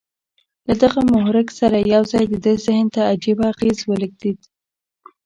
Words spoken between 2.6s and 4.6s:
ذهن ته عجيبه اغېز ولېږدېد